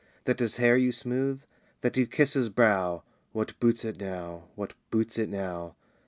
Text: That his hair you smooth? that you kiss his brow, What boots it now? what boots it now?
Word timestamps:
That 0.25 0.39
his 0.39 0.55
hair 0.55 0.75
you 0.77 0.91
smooth? 0.91 1.43
that 1.81 1.95
you 1.95 2.07
kiss 2.07 2.33
his 2.33 2.49
brow, 2.49 3.03
What 3.33 3.59
boots 3.59 3.85
it 3.85 3.99
now? 3.99 4.45
what 4.55 4.73
boots 4.89 5.19
it 5.19 5.29
now? 5.29 5.75